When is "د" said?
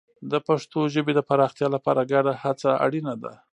0.31-0.33, 1.15-1.21